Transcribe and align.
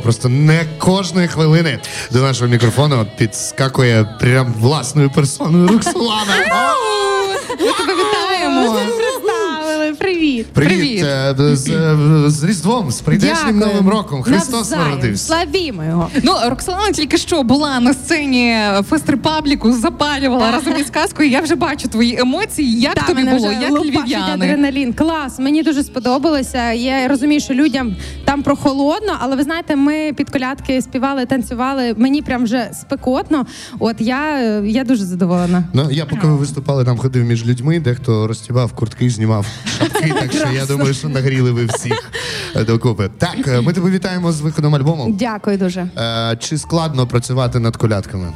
Просто 0.00 0.28
не 0.28 0.64
кожної 0.78 1.28
хвилини 1.28 1.78
до 2.10 2.18
нашого 2.18 2.50
мікрофону 2.50 3.06
підскакує 3.16 4.04
прям 4.20 4.54
власною 4.58 5.10
персоною 5.10 5.68
Роксолана. 5.68 6.36
Ми 7.60 7.72
тебе 7.72 7.94
вітаємо. 7.94 8.72
Представили, 8.74 9.94
привіт. 10.22 10.46
Привіт, 10.52 10.78
Привіт. 10.78 11.04
е, 11.40 11.56
З, 11.56 11.68
е, 11.70 12.30
з 12.30 12.44
Різдвом, 12.44 12.90
з 12.90 13.00
прийдешнім 13.00 13.58
Дякую. 13.58 13.74
Новим 13.74 13.88
роком. 13.88 14.22
Христос 14.22 14.52
Навзаєм. 14.52 14.90
народився. 14.90 15.26
Славімо 15.26 15.84
його. 15.84 16.08
Ну, 16.22 16.32
Роксолана 16.46 16.92
тільки 16.92 17.18
що 17.18 17.42
була 17.42 17.80
на 17.80 17.94
сцені 17.94 18.56
Фест 18.90 19.10
Репабліку, 19.10 19.72
запалювала 19.72 20.50
разом 20.50 20.74
із 20.80 20.90
казкою. 20.90 21.30
Я 21.30 21.40
вже 21.40 21.54
бачу 21.54 21.88
твої 21.88 22.18
емоції. 22.20 22.80
Як 22.80 22.94
Та, 22.94 23.02
тобі 23.02 23.24
було? 23.24 23.52
Як 23.52 23.70
львів'яни? 23.80 24.32
адреналін. 24.34 24.92
Клас, 24.92 25.38
мені 25.38 25.62
дуже 25.62 25.82
сподобалося. 25.84 26.72
Я 26.72 27.08
розумію, 27.08 27.40
що 27.40 27.54
людям 27.54 27.96
там 28.24 28.42
прохолодно, 28.42 29.16
але 29.20 29.36
ви 29.36 29.42
знаєте, 29.42 29.76
ми 29.76 30.12
під 30.16 30.30
колядки 30.30 30.82
співали, 30.82 31.26
танцювали. 31.26 31.94
Мені 31.96 32.22
прям 32.22 32.44
вже 32.44 32.70
спекотно. 32.80 33.46
От 33.78 33.96
я, 33.98 34.38
я 34.60 34.84
дуже 34.84 35.04
задоволена. 35.04 35.64
Ну, 35.72 35.88
я 35.90 36.04
поки 36.06 36.26
ви 36.26 36.36
виступали, 36.36 36.84
там 36.84 36.98
ходив 36.98 37.24
між 37.24 37.46
людьми, 37.46 37.80
дехто 37.80 38.26
розтібав 38.26 38.72
куртки, 38.72 39.10
знімав 39.10 39.46
шапки, 39.78 40.11
так 40.20 40.32
що 40.32 40.48
я 40.48 40.66
думаю, 40.66 40.94
що 40.94 41.08
нагріли 41.08 41.50
ви 41.52 41.64
всіх 41.64 42.10
е, 42.56 42.64
докупи. 42.64 43.10
Так, 43.18 43.48
е, 43.48 43.60
ми 43.60 43.72
тебе 43.72 43.90
вітаємо 43.90 44.32
з 44.32 44.40
виходом 44.40 44.74
альбому. 44.74 45.16
Дякую 45.18 45.58
дуже. 45.58 45.80
Е, 45.98 46.36
Чи 46.40 46.58
складно 46.58 47.06
працювати 47.06 47.58
над 47.58 47.76
колядками? 47.76 48.32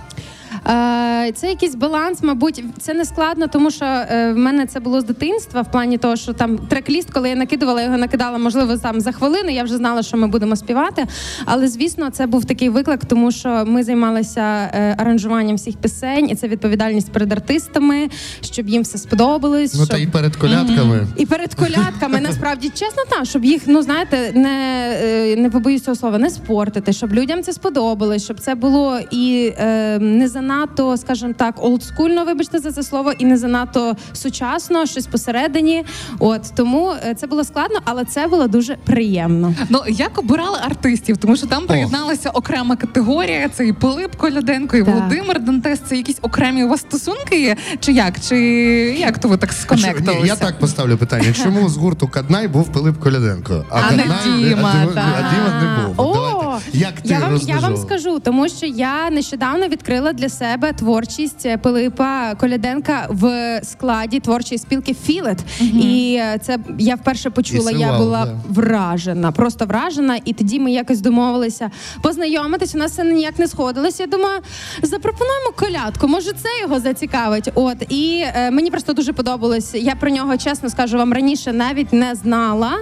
Е, 0.68 1.32
Це 1.34 1.48
якийсь 1.48 1.74
баланс, 1.74 2.22
мабуть, 2.22 2.64
це 2.78 2.94
не 2.94 3.04
складно, 3.04 3.46
тому 3.46 3.70
що 3.70 3.84
е, 3.84 4.32
в 4.32 4.36
мене 4.36 4.66
це 4.66 4.80
було 4.80 5.00
з 5.00 5.04
дитинства, 5.04 5.62
в 5.62 5.70
плані 5.70 5.98
того, 5.98 6.16
що 6.16 6.32
там 6.32 6.58
трек-ліст, 6.58 7.10
коли 7.12 7.28
я 7.28 7.36
накидувала, 7.36 7.82
його 7.82 7.96
накидала, 7.96 8.38
можливо, 8.38 8.76
там 8.76 9.00
за 9.00 9.12
хвилину. 9.12 9.50
Я 9.50 9.64
вже 9.64 9.76
знала, 9.76 10.02
що 10.02 10.16
ми 10.16 10.26
будемо 10.26 10.56
співати. 10.56 11.06
Але 11.44 11.68
звісно, 11.68 12.10
це 12.10 12.26
був 12.26 12.44
такий 12.44 12.68
виклик, 12.68 13.04
тому 13.04 13.32
що 13.32 13.64
ми 13.66 13.82
займалися 13.82 14.40
е, 14.40 14.94
аранжуванням 14.98 15.56
всіх 15.56 15.76
пісень, 15.76 16.30
і 16.30 16.34
це 16.34 16.48
відповідальність 16.48 17.12
перед 17.12 17.32
артистами, 17.32 18.08
щоб 18.40 18.68
їм 18.68 18.82
все 18.82 18.98
сподобалось. 18.98 19.74
Ну 19.74 19.84
щоб... 19.84 19.88
та 19.88 20.02
і 20.02 20.06
перед 20.06 20.36
колядками. 20.36 21.06
І 21.16 21.26
перед 21.26 21.54
колядками 21.54 22.20
насправді 22.20 22.68
чесно 22.68 23.02
так, 23.10 23.24
щоб 23.24 23.44
їх, 23.44 23.62
ну 23.66 23.82
знаєте, 23.82 24.32
не, 24.34 25.36
не 25.38 25.50
побоюсь 25.50 25.82
цього 25.82 25.94
слова, 25.94 26.18
не 26.18 26.30
спортити, 26.30 26.92
щоб 26.92 27.12
людям 27.12 27.42
це 27.42 27.52
сподобалось, 27.52 28.24
щоб 28.24 28.40
це 28.40 28.54
було 28.54 29.00
і 29.10 29.52
е, 29.58 29.98
не 29.98 30.28
занадто, 30.28 30.55
скажімо 30.96 31.32
так, 31.36 31.54
олдскульно, 31.58 32.24
вибачте 32.24 32.58
за 32.58 32.72
це 32.72 32.82
слово, 32.82 33.12
і 33.18 33.24
не 33.24 33.36
занадто 33.36 33.96
сучасно, 34.12 34.86
щось 34.86 35.06
посередині. 35.06 35.84
От 36.18 36.42
тому 36.56 36.92
е, 37.06 37.14
це 37.14 37.26
було 37.26 37.44
складно, 37.44 37.78
але 37.84 38.04
це 38.04 38.26
було 38.26 38.48
дуже 38.48 38.76
приємно. 38.76 39.54
Ну 39.68 39.80
як 39.88 40.18
обирали 40.18 40.58
артистів? 40.66 41.16
Тому 41.16 41.36
що 41.36 41.46
там 41.46 41.66
приєдналася 41.66 42.30
окрема 42.30 42.76
категорія. 42.76 43.48
Це 43.48 43.66
і 43.66 43.72
Пилип 43.72 44.16
Коляденко, 44.16 44.76
і 44.76 44.84
Так. 44.84 44.94
Володимир 44.94 45.40
Дантес. 45.40 45.80
Це 45.88 45.96
якісь 45.96 46.18
окремі 46.22 46.64
у 46.64 46.68
вас 46.68 46.80
стосунки 46.80 47.40
є? 47.40 47.56
Чи 47.80 47.92
як? 47.92 48.20
Чи 48.28 48.36
як 48.98 49.18
то 49.18 49.28
ви 49.28 49.36
так 49.36 49.52
А? 49.52 50.12
Ні, 50.22 50.28
я 50.28 50.36
так 50.36 50.58
поставлю 50.58 50.96
питання. 50.96 51.32
Чому 51.32 51.68
з 51.68 51.76
гурту 51.76 52.08
Каднай 52.08 52.48
був 52.48 52.72
Пилип 52.72 52.98
Коляденко? 52.98 53.64
А 53.70 53.90
не 53.90 54.02
Каднай- 54.02 54.48
Діма, 54.48 54.74
а 54.74 55.00
а 55.00 55.34
Діма 55.34 55.62
не 55.62 55.86
був. 55.86 56.00
О, 56.00 56.35
Як 56.72 57.00
ти 57.00 57.08
я 57.08 57.18
вам, 57.18 57.36
я 57.36 57.58
вам 57.58 57.76
скажу, 57.76 58.18
тому 58.18 58.48
що 58.48 58.66
я 58.66 59.10
нещодавно 59.10 59.68
відкрила 59.68 60.12
для 60.12 60.28
себе 60.28 60.72
творчість 60.72 61.46
е, 61.46 61.58
Пилипа 61.58 62.34
Коляденка 62.34 63.06
в 63.10 63.60
складі 63.64 64.20
творчої 64.20 64.58
спілки 64.58 64.94
Філет. 64.94 65.38
І 65.60 66.18
е, 66.20 66.38
це 66.42 66.58
я 66.78 66.94
вперше 66.94 67.30
почула. 67.30 67.70
Я 67.70 67.98
була 67.98 68.24
да. 68.24 68.40
вражена, 68.48 69.32
просто 69.32 69.66
вражена. 69.66 70.18
І 70.24 70.32
тоді 70.32 70.60
ми 70.60 70.72
якось 70.72 71.00
домовилися 71.00 71.70
познайомитись. 72.02 72.74
У 72.74 72.78
нас 72.78 72.92
все 72.92 73.04
ніяк 73.04 73.38
не 73.38 73.48
сходилося. 73.48 74.02
Я 74.02 74.06
думаю, 74.06 74.40
запропонуємо 74.82 75.50
колядку. 75.56 76.08
Може, 76.08 76.32
це 76.32 76.48
його 76.62 76.80
зацікавить. 76.80 77.48
От 77.54 77.76
і 77.88 78.24
е, 78.34 78.50
мені 78.50 78.70
просто 78.70 78.92
дуже 78.92 79.12
подобалось. 79.12 79.74
Я 79.74 79.94
про 79.94 80.10
нього 80.10 80.36
чесно 80.36 80.70
скажу 80.70 80.98
вам 80.98 81.12
раніше 81.12 81.52
навіть 81.52 81.92
не 81.92 82.14
знала, 82.14 82.72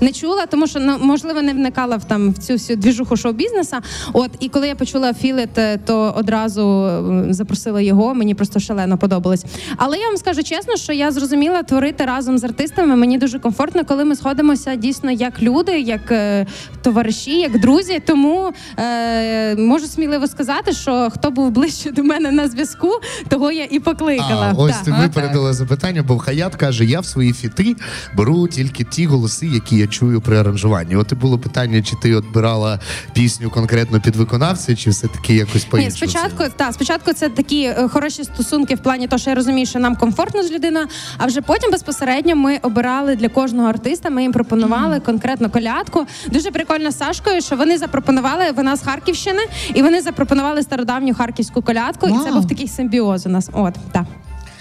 не 0.00 0.12
чула, 0.12 0.46
тому 0.46 0.66
що 0.66 0.80
ну 0.80 0.96
можливо 1.00 1.42
не 1.42 1.52
вникала 1.52 1.96
в 1.96 2.04
там 2.04 2.30
в 2.30 2.38
цю 2.38 2.52
всю 2.52 2.76
двіжуху 2.76 3.16
шоу-бізнеса. 3.24 3.80
От 4.12 4.30
і 4.40 4.48
коли 4.48 4.68
я 4.68 4.74
почула 4.74 5.14
Філет, 5.14 5.58
е, 5.58 5.78
то 5.78 6.14
одразу 6.16 6.90
запросила 7.30 7.80
його. 7.80 8.14
Мені 8.14 8.34
просто 8.34 8.60
шалено 8.60 8.98
подобалось. 8.98 9.44
Але 9.76 9.96
я 9.98 10.06
вам 10.08 10.16
скажу 10.16 10.42
чесно, 10.42 10.76
що 10.76 10.92
я 10.92 11.12
зрозуміла 11.12 11.62
творити 11.62 12.04
разом 12.04 12.38
з 12.38 12.44
артистами. 12.44 12.96
Мені 12.96 13.18
дуже 13.18 13.38
комфортно, 13.38 13.84
коли 13.84 14.04
ми 14.04 14.16
сходимося 14.16 14.76
дійсно 14.76 15.10
як 15.10 15.42
люди, 15.42 15.80
як 15.80 16.10
е, 16.10 16.46
товариші, 16.82 17.38
як 17.38 17.60
друзі. 17.60 18.02
Тому 18.06 18.52
е, 18.78 19.56
можу 19.56 19.86
сміливо 19.86 20.26
сказати, 20.26 20.72
що 20.72 21.08
хто 21.14 21.30
був 21.30 21.50
ближче 21.50 21.90
до 21.90 22.04
мене 22.04 22.30
на 22.30 22.48
зв'язку, 22.48 22.90
того 23.28 23.52
я 23.52 23.64
і 23.70 23.80
покликала. 23.80 24.54
А, 24.56 24.62
ось 24.62 24.72
Так. 24.72 24.84
ти 24.84 24.92
випередила 24.92 25.52
запитання, 25.52 26.04
бо 26.08 26.18
Хаят 26.18 26.54
каже: 26.56 26.84
я 26.84 27.00
в 27.00 27.06
свої 27.06 27.32
фіти 27.32 27.76
беру 28.16 28.48
тільки 28.48 28.84
ті 28.84 29.06
голоси, 29.06 29.46
які 29.46 29.76
я 29.76 29.86
чую 29.86 30.20
при 30.20 30.38
аранжуванні. 30.38 30.96
От 30.96 31.12
і 31.12 31.14
було 31.14 31.38
питання, 31.38 31.82
чи 31.82 31.96
ти 32.02 32.16
відбирала 32.16 32.80
пісню 33.14 33.50
конкретно 33.50 34.00
під 34.00 34.16
виконавця, 34.16 34.76
чи 34.76 34.90
все-таки 34.90 35.34
якось 35.34 35.64
по 35.64 35.78
Ні, 35.78 35.84
іншому. 35.84 36.10
спочатку 36.10 36.44
та 36.56 36.72
спочатку 36.72 37.12
це 37.12 37.28
такі 37.28 37.62
е, 37.62 37.88
хороші 37.88 38.24
стосунки 38.24 38.74
в 38.74 38.78
плані 38.78 39.08
того, 39.08 39.18
що 39.18 39.30
я 39.30 39.36
розумію, 39.36 39.66
що 39.66 39.78
нам 39.78 39.96
комфортно 39.96 40.42
з 40.42 40.52
людиною. 40.52 40.86
А 41.18 41.26
вже 41.26 41.40
потім 41.40 41.70
безпосередньо 41.70 42.36
ми 42.36 42.58
обирали 42.62 43.16
для 43.16 43.28
кожного 43.28 43.68
артиста. 43.68 44.10
Ми 44.10 44.22
їм 44.22 44.32
пропонували 44.32 45.00
конкретно 45.00 45.50
колядку. 45.50 46.06
Дуже 46.26 46.50
прикольно 46.50 46.90
з 46.90 46.98
Сашкою, 46.98 47.40
що 47.40 47.56
вони 47.56 47.78
запропонували 47.78 48.44
вона 48.56 48.76
з 48.76 48.82
Харківщини, 48.82 49.42
і 49.74 49.82
вони 49.82 50.00
запропонували 50.00 50.62
стародавню 50.62 51.14
харківську 51.14 51.62
колядку. 51.62 52.08
І 52.08 52.12
це 52.24 52.32
був 52.32 52.48
такий 52.48 52.68
симбіоз 52.68 53.26
у 53.26 53.28
нас. 53.28 53.50
От 53.52 53.74
так. 53.92 54.04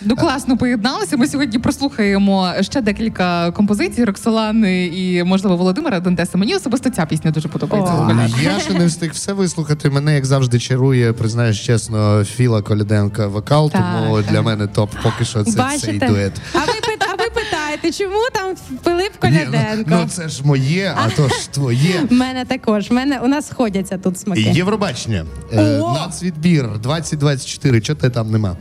Ну 0.05 0.15
класно 0.15 0.57
поєдналися. 0.57 1.17
Ми 1.17 1.27
сьогодні 1.27 1.59
прослухаємо 1.59 2.53
ще 2.61 2.81
декілька 2.81 3.51
композицій 3.51 4.05
Роксолани 4.05 4.85
і 4.85 5.23
можливо 5.23 5.57
Володимира 5.57 5.99
Дантеса. 5.99 6.37
Мені 6.37 6.55
особисто 6.55 6.89
ця 6.89 7.05
пісня 7.05 7.31
дуже 7.31 7.47
подобається. 7.47 8.29
Я 8.43 8.59
ще 8.59 8.73
не 8.73 8.85
встиг 8.85 9.11
все 9.11 9.33
вислухати. 9.33 9.89
Мене, 9.89 10.15
як 10.15 10.25
завжди, 10.25 10.59
чарує, 10.59 11.13
признаюсь 11.13 11.57
чесно, 11.57 12.23
Філа 12.25 12.61
Коляденка 12.61 13.27
вокал, 13.27 13.71
Так, 13.71 13.81
тому 13.81 14.17
так. 14.21 14.31
для 14.31 14.41
мене 14.41 14.67
топ 14.67 14.89
поки 15.03 15.25
що 15.25 15.43
це 15.43 15.77
цей 15.79 15.99
дует. 15.99 16.33
А 16.53 16.59
ви 16.59 16.73
а 17.13 17.15
ви 17.15 17.29
питаєте, 17.33 17.91
чому 17.91 18.19
там 18.33 18.55
Пилип 18.83 19.11
Ні, 19.23 19.29
ну, 19.31 19.51
Коляденко? 19.51 19.89
ну 19.89 20.07
це 20.09 20.29
ж 20.29 20.47
моє, 20.47 20.93
а 20.95 21.09
то 21.09 21.27
ж 21.27 21.51
твоє. 21.51 22.01
В 22.09 22.13
мене 22.13 22.45
також. 22.45 22.89
В 22.89 22.93
мене 22.93 23.19
у 23.19 23.27
нас 23.27 23.47
сходяться 23.47 23.97
тут 23.97 24.19
смаки. 24.19 24.41
Євробачення. 24.41 25.25
Е, 25.53 25.79
О! 25.79 25.93
Нацвідбір 25.93 26.79
2024. 26.79 27.81
Чого 27.81 27.99
те 27.99 28.09
там 28.09 28.31
нема? 28.31 28.57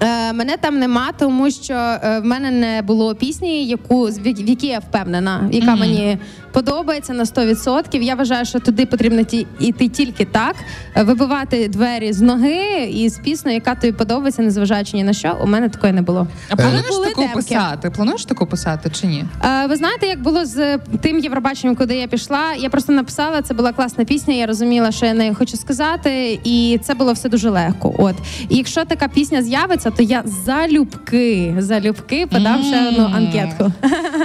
Е, 0.00 0.32
мене 0.32 0.56
там 0.56 0.78
нема, 0.78 1.12
тому 1.18 1.50
що 1.50 1.74
е, 1.74 2.20
в 2.20 2.24
мене 2.24 2.50
не 2.50 2.82
було 2.82 3.14
пісні, 3.14 3.66
яку 3.66 4.04
в 4.04 4.26
якій 4.26 4.66
я 4.66 4.78
впевнена, 4.78 5.48
яка 5.52 5.76
мені 5.76 6.18
подобається 6.52 7.12
на 7.12 7.24
100%. 7.24 8.02
Я 8.02 8.14
вважаю, 8.14 8.44
що 8.44 8.60
туди 8.60 8.86
потрібно 8.86 9.22
ті 9.22 9.46
йти 9.60 9.88
тільки 9.88 10.24
так, 10.24 10.56
е, 10.96 11.02
вибивати 11.02 11.68
двері 11.68 12.12
з 12.12 12.20
ноги 12.20 12.84
і 12.90 13.08
з 13.08 13.18
піснею, 13.18 13.54
яка 13.54 13.74
тобі 13.74 13.92
подобається, 13.92 14.42
незважаючи 14.42 14.96
ні 14.96 15.04
на 15.04 15.12
що. 15.12 15.36
У 15.42 15.46
мене 15.46 15.68
такої 15.68 15.92
не 15.92 16.02
було. 16.02 16.26
А 16.48 16.56
плануєш 16.56 16.84
таку 16.86 17.20
демки. 17.20 17.34
писати? 17.34 17.90
Плануєш 17.90 18.24
таку 18.24 18.46
писати 18.46 18.90
чи 18.90 19.06
ні? 19.06 19.24
Ви 19.68 19.76
знаєте, 19.76 20.06
як 20.06 20.22
було 20.22 20.44
з 20.44 20.78
тим 20.78 21.18
Євробаченням, 21.18 21.76
куди 21.76 21.96
я 21.96 22.06
пішла? 22.06 22.54
Я 22.58 22.70
просто 22.70 22.92
написала, 22.92 23.42
це 23.42 23.54
була 23.54 23.72
класна 23.72 24.04
пісня. 24.04 24.34
Я 24.34 24.46
розуміла, 24.46 24.92
що 24.92 25.06
я 25.06 25.14
нею 25.14 25.34
хочу 25.34 25.56
сказати, 25.56 26.40
і 26.44 26.80
це 26.82 26.94
було 26.94 27.12
все 27.12 27.28
дуже 27.28 27.50
легко. 27.50 27.94
От 27.98 28.14
і 28.48 28.56
якщо 28.56 28.84
така 28.84 29.08
пісня 29.08 29.42
з'явиться, 29.42 29.87
то 29.90 30.02
я 30.02 30.22
залюбки, 30.46 31.54
залюбки 31.58 32.26
подам 32.26 32.62
ще 32.62 32.88
одну 32.88 33.04
анкетку. 33.04 33.72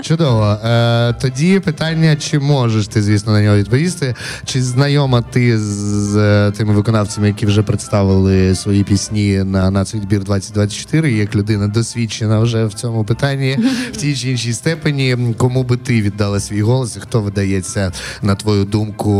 Чудово. 0.02 0.58
Е, 0.66 1.14
тоді 1.14 1.60
питання, 1.60 2.16
чи 2.16 2.40
можеш 2.40 2.88
ти, 2.88 3.02
звісно, 3.02 3.34
на 3.34 3.42
нього 3.42 3.58
відповісти? 3.58 4.16
Чи 4.46 4.62
знайома 4.62 5.22
ти 5.22 5.60
з, 5.60 5.62
з, 5.62 6.18
е, 6.18 6.52
тими 6.58 6.74
виконавцями, 6.74 7.28
які 7.28 7.46
вже 7.46 7.64
представили 7.64 8.56
свої 8.56 8.84
пісні 8.84 9.44
на 9.44 9.72
нацвідбір 9.72 10.24
2024, 10.24 11.12
як 11.12 11.36
людина 11.36 11.68
досвідчена 11.68 12.40
вже 12.40 12.66
в 12.66 12.74
цьому 12.74 13.04
питанні 13.04 13.58
в 13.94 13.98
тій 13.98 14.16
чи 14.16 14.32
іншій 14.32 14.54
степені? 14.54 15.18
Кому 15.38 15.64
би 15.64 15.78
ти 15.78 16.02
віддала 16.02 16.40
свій 16.40 16.62
голос? 16.62 16.98
І 16.98 17.00
хто 17.00 17.22
видається, 17.22 17.92
на 18.22 18.36
твою 18.36 18.66
думку, 18.66 19.14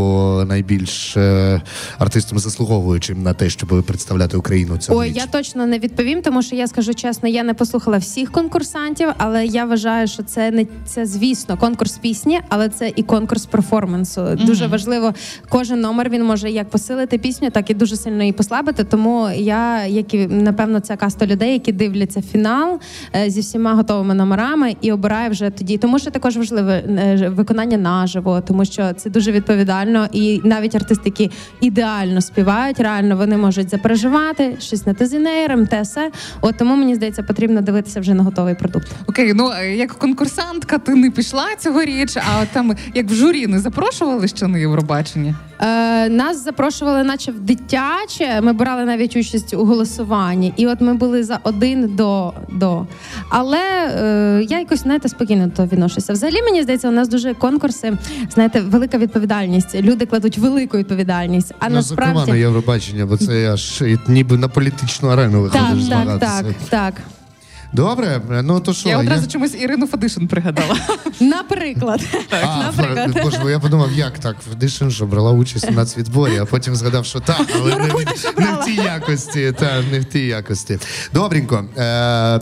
найбільш 0.48 1.18
е, 1.18 1.62
артистом 1.98 2.40
заслуговуючим 2.40 3.24
на 3.24 3.34
те, 3.34 3.50
щоб 3.50 3.84
представляти 3.84 4.38
Україну 4.38 4.78
цьому 4.78 5.00
Ой, 5.00 5.12
я 5.12 5.26
точно 5.26 5.66
не 5.66 5.80
відповім, 5.80 6.22
тому 6.22 6.33
тому 6.34 6.42
що 6.42 6.56
я 6.56 6.68
скажу 6.68 6.94
чесно, 6.94 7.30
я 7.30 7.44
не 7.44 7.54
послухала 7.54 7.98
всіх 7.98 8.32
конкурсантів, 8.32 9.10
але 9.18 9.46
я 9.46 9.66
вважаю, 9.66 10.08
що 10.08 10.24
це 10.24 10.52
не 10.52 10.66
це, 10.86 11.06
звісно, 11.06 11.58
конкурс 11.58 11.98
пісні, 11.98 12.40
але 12.50 12.70
це 12.70 12.92
і 12.96 13.04
конкурс 13.04 13.46
перформансу. 13.46 14.28
Дуже 14.46 14.68
важливо, 14.68 15.14
кожен 15.50 15.82
номер 15.82 16.10
він 16.10 16.24
може 16.24 16.52
як 16.52 16.70
посилити 16.70 17.18
пісню, 17.18 17.50
так 17.50 17.70
і 17.70 17.74
дуже 17.74 17.96
сильно 17.96 18.24
її 18.24 18.34
послабити. 18.34 18.84
Тому 18.84 19.30
я, 19.36 19.86
як 19.86 20.14
і 20.14 20.28
напевно, 20.28 20.80
ця 20.80 20.96
каста 20.96 21.26
людей, 21.26 21.54
які 21.54 21.72
дивляться 21.72 22.22
фінал 22.22 22.80
е, 23.16 23.30
зі 23.30 23.42
всіма 23.42 23.74
готовими 23.74 24.14
номерами 24.14 24.76
і 24.82 24.92
обирає 24.92 25.30
вже 25.30 25.50
тоді. 25.50 25.78
Тому 25.78 26.00
що 26.00 26.12
також 26.12 26.38
важливе 26.38 26.74
е, 26.74 27.30
виконання 27.30 27.78
наживо, 27.78 28.42
тому 28.48 28.66
що 28.66 28.94
це 28.94 29.10
дуже 29.10 29.32
відповідально, 29.32 30.08
і 30.12 30.42
навіть 30.44 30.76
артисти, 30.76 31.04
які 31.06 31.32
ідеально 31.62 32.22
співають, 32.22 32.80
реально 32.80 33.18
вони 33.18 33.38
можуть 33.38 33.70
запереживати 33.70 34.56
щось 34.60 34.86
на 34.86 34.94
тезінейром, 34.94 35.68
те 35.68 35.82
все. 35.82 36.12
От 36.42 36.58
тому 36.58 36.76
мені 36.76 36.96
здається, 36.96 37.24
потрібно 37.24 37.62
дивитися 37.62 38.00
вже 38.00 38.14
на 38.14 38.24
готовий 38.24 38.56
продукт. 38.56 38.88
Окей, 39.08 39.34
ну 39.34 39.52
е, 39.52 39.76
як 39.76 39.92
конкурсантка 39.94 40.78
ти 40.78 40.96
не 40.96 41.12
пішла 41.12 41.46
цьогоріч, 41.58 42.18
а 42.18 42.46
там 42.46 42.76
як 42.94 43.06
в 43.06 43.14
журі 43.14 43.48
не 43.48 43.60
запрошували 43.60 44.28
ще 44.28 44.48
на 44.48 44.58
Євробачення? 44.58 45.36
Е, 45.64 46.10
нас 46.10 46.44
запрошували, 46.44 47.04
наче 47.04 47.32
в 47.32 47.40
дитяче. 47.40 48.42
Ми 48.42 48.54
брали 48.54 48.86
навіть 48.86 49.16
участь 49.16 49.54
у 49.54 49.66
голосуванні, 49.66 50.54
і 50.58 50.68
от 50.68 50.82
ми 50.82 50.94
були 50.94 51.24
за 51.24 51.40
один 51.44 51.96
до. 51.96 52.34
до. 52.52 52.86
Але 53.30 53.60
е, 53.60 54.46
я 54.50 54.60
якось 54.60 54.80
знаєте 54.80 55.10
спокійно 55.10 55.46
до 55.46 55.52
того 55.52 55.68
відношуся. 55.68 56.14
Взагалі 56.14 56.42
мені 56.42 56.64
здається, 56.64 56.90
у 56.90 56.92
нас 56.92 57.08
дуже 57.08 57.34
конкурси, 57.34 57.98
знаєте, 58.34 58.62
велика 58.62 58.98
відповідальність. 58.98 59.76
Люди 59.76 60.06
кладуть 60.06 60.38
велику 60.38 60.78
відповідальність. 60.78 61.54
А 61.60 61.70
Ну, 61.70 61.82
зокрема, 61.82 62.26
на 62.26 62.36
Євробачення, 62.36 63.06
бо 63.06 63.18
це 63.18 63.54
аж 63.54 63.84
ніби 64.08 64.38
на 64.38 64.48
політичну 64.48 65.10
арену 65.10 65.50
так, 65.50 65.62
виходиш 65.62 65.88
так, 65.88 66.04
змагатися. 66.04 66.44
так, 66.44 66.56
так. 66.70 66.94
Добре, 67.74 68.22
ну 68.44 68.60
то 68.60 68.74
що? 68.74 68.90
я 68.90 68.98
одразу 68.98 69.28
чомусь 69.28 69.56
Ірину 69.56 69.88
Фадишин 69.88 70.28
пригадала. 70.28 70.76
Наприклад, 71.20 72.02
А, 72.44 72.58
наприклад. 72.64 73.20
Боже, 73.24 73.40
бо 73.42 73.50
я 73.50 73.60
подумав, 73.60 73.92
як 73.96 74.20
так? 74.20 74.36
Федишин, 74.50 74.92
що 74.92 75.06
брала 75.06 75.32
участь 75.32 75.68
у 75.70 75.74
нацвідборі, 75.74 76.38
а 76.38 76.46
потім 76.46 76.76
згадав, 76.76 77.06
що 77.06 77.20
так, 77.20 77.48
але 77.56 77.72
Ну, 77.72 77.78
не, 77.78 77.94
в- 77.94 78.40
не 78.40 78.46
в 78.62 78.66
тій 78.66 78.76
якості. 78.76 79.52
Та, 79.60 79.82
не 79.92 80.00
в 80.00 80.06
тій 80.06 80.26
якості. 80.28 80.80
Добренько. 81.14 81.66
Е, 81.78 82.40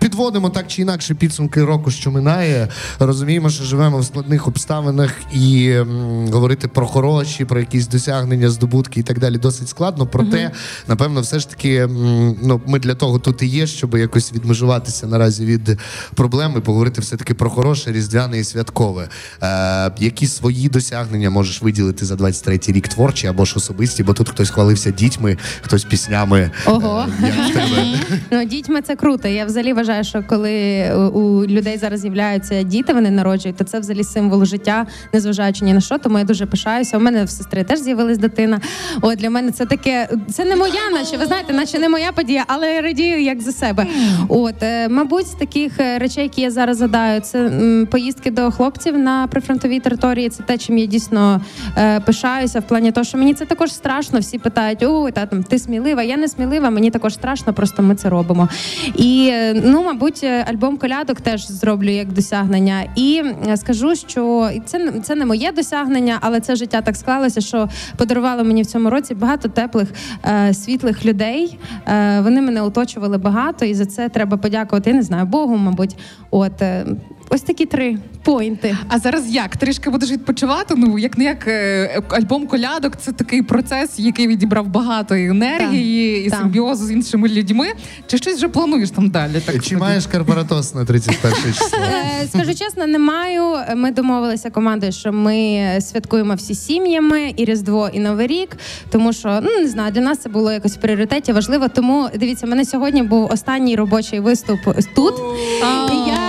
підводимо 0.00 0.50
так 0.50 0.66
чи 0.68 0.82
інакше 0.82 1.14
підсумки 1.14 1.64
року, 1.64 1.90
що 1.90 2.10
минає. 2.10 2.68
Розуміємо, 2.98 3.50
що 3.50 3.64
живемо 3.64 3.98
в 3.98 4.04
складних 4.04 4.48
обставинах 4.48 5.12
і 5.32 5.70
м, 5.70 6.28
говорити 6.32 6.68
про 6.68 6.86
хороші, 6.86 7.44
про 7.44 7.60
якісь 7.60 7.86
досягнення, 7.88 8.50
здобутки 8.50 9.00
і 9.00 9.02
так 9.02 9.18
далі 9.18 9.38
досить 9.38 9.68
складно. 9.68 10.06
Проте, 10.06 10.50
напевно, 10.88 11.20
все 11.20 11.38
ж 11.38 11.50
таки, 11.50 11.76
м, 11.76 12.36
ну, 12.42 12.60
ми 12.66 12.78
для 12.78 12.94
того 12.94 13.18
тут 13.18 13.42
і 13.42 13.46
є, 13.46 13.66
щоб 13.66 13.94
якось 13.94 14.32
відмежуватися 14.32 15.06
наразі 15.06 15.44
від 15.44 15.78
проблем 16.14 16.54
і 16.56 16.60
поговорити 16.60 17.00
все-таки 17.00 17.34
про 17.34 17.50
хороше, 17.50 17.92
різдвяне 17.92 18.38
і 18.38 18.44
святкове. 18.44 19.08
Е, 19.42 19.90
які 19.98 20.26
свої 20.26 20.68
досягнення 20.68 21.30
можеш 21.30 21.62
виділити 21.62 22.04
за 22.06 22.14
23-й 22.14 22.72
рік 22.72 22.88
творчі 22.88 23.26
або 23.26 23.44
ж 23.44 23.54
особисті, 23.56 24.02
бо 24.02 24.12
тут 24.12 24.28
хтось 24.28 24.50
хвалився 24.50 24.90
дітьми, 24.90 25.36
хтось 25.62 25.84
піснями. 25.84 26.50
Ого. 26.66 27.06
Е, 27.22 27.26
як 27.38 27.50
в 27.50 27.52
тебе? 27.54 27.86
Ну, 28.30 28.44
дітьми 28.44 28.82
це 28.82 28.96
круто. 28.96 29.28
Я 29.28 29.44
взагалі 29.44 29.72
вважаю, 29.72 29.89
що 30.02 30.24
коли 30.28 30.84
у- 30.94 31.20
у 31.20 31.46
людей 31.46 31.78
зараз 31.78 32.00
з'являються 32.00 32.62
діти, 32.62 32.92
вони 32.94 33.10
народжують, 33.10 33.56
то 33.56 33.64
це 33.64 33.78
взагалі 33.80 34.04
символ 34.04 34.44
життя, 34.44 34.86
незважаючи 35.12 35.64
ні 35.64 35.72
на 35.74 35.80
що. 35.80 35.98
Тому 35.98 36.18
я 36.18 36.24
дуже 36.24 36.46
пишаюся. 36.46 36.96
У 36.96 37.00
мене 37.00 37.24
в 37.24 37.30
сестри 37.30 37.64
теж 37.64 37.78
з'явилась 37.80 38.18
дитина. 38.18 38.60
От 39.02 39.18
для 39.18 39.30
мене 39.30 39.50
це 39.50 39.66
таке, 39.66 40.08
це 40.30 40.44
не 40.44 40.56
моя, 40.56 40.90
наче 40.92 41.16
ви 41.16 41.26
знаєте, 41.26 41.52
наче 41.52 41.78
не 41.78 41.88
моя 41.88 42.12
подія, 42.12 42.44
але 42.46 42.74
я 42.74 42.80
радію 42.80 43.22
як 43.22 43.40
за 43.40 43.52
себе. 43.52 43.86
От 44.28 44.62
е, 44.62 44.88
мабуть, 44.88 45.26
з 45.26 45.30
таких 45.34 45.80
е, 45.80 45.98
речей, 45.98 46.22
які 46.22 46.40
я 46.40 46.50
зараз 46.50 46.76
згадаю, 46.76 47.20
це 47.20 47.50
поїздки 47.90 48.30
до 48.30 48.50
хлопців 48.50 48.98
на 48.98 49.26
прифронтовій 49.26 49.80
території. 49.80 50.28
Це 50.28 50.42
те, 50.42 50.58
чим 50.58 50.78
я 50.78 50.86
дійсно 50.86 51.40
е, 51.78 52.00
пишаюся 52.00 52.60
в 52.60 52.62
плані 52.62 52.92
того, 52.92 53.04
що 53.04 53.18
мені 53.18 53.34
це 53.34 53.44
також 53.44 53.72
страшно. 53.72 54.18
Всі 54.20 54.38
питають: 54.38 54.82
ой, 54.82 55.12
та 55.12 55.26
там 55.26 55.42
ти 55.42 55.58
смілива. 55.58 56.02
Я 56.02 56.16
не 56.16 56.28
смілива, 56.28 56.70
мені 56.70 56.90
також 56.90 57.14
страшно, 57.14 57.52
просто 57.52 57.82
ми 57.82 57.94
це 57.94 58.08
робимо. 58.08 58.48
І 58.96 59.28
е, 59.32 59.54
ну, 59.80 59.86
мабуть, 59.86 60.20
е, 60.24 60.44
альбом 60.48 60.76
колядок 60.76 61.20
теж 61.20 61.46
зроблю 61.48 61.90
як 61.90 62.12
досягнення. 62.12 62.84
І 62.96 63.22
е, 63.48 63.56
скажу, 63.56 63.94
що 63.96 64.50
це, 64.66 64.92
це 65.02 65.14
не 65.14 65.26
моє 65.26 65.52
досягнення, 65.52 66.18
але 66.20 66.40
це 66.40 66.56
життя 66.56 66.80
так 66.82 66.96
склалося, 66.96 67.40
що 67.40 67.68
подарувало 67.96 68.44
мені 68.44 68.62
в 68.62 68.66
цьому 68.66 68.90
році 68.90 69.14
багато 69.14 69.48
теплих, 69.48 69.88
е, 70.24 70.54
світлих 70.54 71.04
людей. 71.04 71.58
Вони 72.18 72.40
мене 72.40 72.62
оточували 72.62 73.18
багато, 73.18 73.64
і 73.64 73.74
за 73.74 73.86
це 73.86 74.08
треба 74.08 74.36
подякувати. 74.36 74.90
Я 74.90 74.96
не 74.96 75.02
знаю, 75.02 75.26
Богу, 75.26 75.56
мабуть. 75.56 75.96
От 76.30 76.62
ось 77.30 77.40
такі 77.40 77.66
три 77.66 77.98
поінти. 78.22 78.76
А 78.88 78.98
зараз 78.98 79.34
як? 79.34 79.56
Трішки 79.56 79.90
будеш 79.90 80.10
відпочивати? 80.10 80.74
Ну 80.76 80.98
як 80.98 81.18
не 81.18 81.24
як 81.24 81.48
е, 81.48 82.02
альбом 82.08 82.46
колядок, 82.46 82.96
це 82.96 83.12
такий 83.12 83.42
процес, 83.42 83.90
який 83.98 84.26
відібрав 84.26 84.66
багато 84.66 85.14
енергії 85.14 86.26
і 86.26 86.30
Так. 86.30 86.38
симбіозу 86.40 86.86
з 86.86 86.90
іншими 86.90 87.28
людьми. 87.28 87.66
Чи 88.06 88.16
щось 88.16 88.36
вже 88.36 88.48
плануєш 88.48 88.90
там 88.90 89.10
далі? 89.10 89.40
Так 89.46 89.54
Чи 89.54 89.60
собі? 89.68 89.80
маєш 89.80 90.06
карпаратос 90.06 90.74
на 90.74 90.84
31 90.84 91.52
число? 91.52 91.78
Е, 92.22 92.26
Скажу 92.28 92.54
чесно, 92.54 92.86
не 92.86 92.98
маю. 92.98 93.56
Ми 93.76 93.90
домовилися 93.90 94.50
командою, 94.50 94.92
що 94.92 95.12
ми 95.12 95.60
святкуємо 95.80 96.34
всі 96.34 96.54
сім'ями 96.54 97.34
і 97.36 97.44
Різдво, 97.44 97.90
і 97.92 98.00
Новий 98.00 98.26
рік. 98.26 98.56
Тому 98.90 99.12
що 99.12 99.40
ну 99.42 99.50
не 99.60 99.68
знаю, 99.68 99.92
для 99.92 100.00
нас 100.00 100.18
це 100.18 100.28
було 100.28 100.52
якось 100.52 100.76
в 100.76 100.80
пріоритеті 100.80 101.32
важливо. 101.32 101.68
Тому 101.68 102.08
дивіться, 102.16 102.46
в 102.46 102.48
мене 102.48 102.64
сьогодні 102.64 103.02
був 103.02 103.24
останній 103.32 103.76
робочий 103.76 104.20
виступ 104.20 104.60
тут. 104.94 105.14
І 105.92 105.94
я 106.10 106.19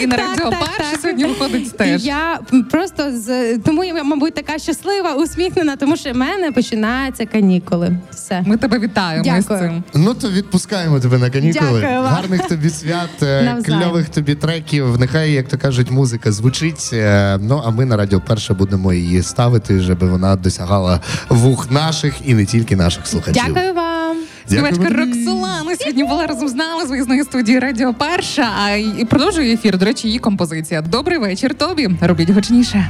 І 0.00 0.06
на 0.06 0.16
радіо 0.16 0.50
перше 0.50 0.96
сьогодні 1.02 1.24
виходить 1.24 1.76
теж. 1.76 2.04
я 2.04 2.40
просто 2.70 3.18
з 3.18 3.58
тому 3.58 3.84
я, 3.84 4.04
мабуть, 4.04 4.34
така 4.34 4.58
щаслива, 4.58 5.14
усміхнена, 5.14 5.76
тому 5.76 5.96
що 5.96 6.12
в 6.12 6.16
мене 6.16 6.52
починаються 6.52 7.26
канікули. 7.26 7.96
Все. 8.10 8.42
Ми 8.46 8.56
тебе 8.56 8.78
вітаємо 8.78 9.24
Дякую. 9.24 9.42
з 9.42 9.62
цим. 9.62 9.84
Ну 9.94 10.14
то 10.14 10.30
відпускаємо 10.30 11.00
тебе 11.00 11.18
на 11.18 11.30
канікули. 11.30 11.80
Дякую 11.80 12.02
вам. 12.02 12.14
Гарних 12.14 12.46
тобі 12.46 12.70
свят, 12.70 13.22
е, 13.22 13.62
кльових 13.66 14.08
тобі 14.08 14.34
треків. 14.34 15.00
Нехай, 15.00 15.32
як 15.32 15.48
то 15.48 15.58
кажуть, 15.58 15.90
музика 15.90 16.32
звучить. 16.32 16.90
Е, 16.92 17.38
Ну 17.40 17.62
а 17.66 17.70
ми 17.70 17.84
на 17.84 17.96
радіо 17.96 18.20
перше 18.20 18.54
будемо 18.54 18.92
її 18.92 19.22
ставити, 19.22 19.82
щоб 19.82 19.98
вона 19.98 20.36
досягала 20.36 21.00
вух 21.28 21.70
наших 21.70 22.14
і 22.24 22.34
не 22.34 22.46
тільки 22.46 22.76
наших 22.76 23.06
слухачів. 23.06 23.42
Дякую 23.46 23.74
вам. 23.74 24.16
Дякую 24.50 24.72
тобі. 24.72 25.24
Роксолана 25.74 25.76
сьогодні 25.76 26.04
була 26.04 26.26
разом 26.26 26.48
з 26.48 26.54
нами 26.54 26.86
з 26.86 26.90
виїзної 26.90 27.22
студії 27.22 27.58
Радіо 27.58 27.94
Перша. 27.94 28.50
А 28.64 28.70
і 28.70 29.04
продовжує 29.04 29.54
ефір. 29.54 29.78
До 29.78 29.84
речі, 29.84 30.06
її 30.08 30.18
композиція. 30.18 30.82
Добрий 30.82 31.18
вечір 31.18 31.54
тобі. 31.54 31.90
Робіть 32.00 32.30
гучніше. 32.30 32.88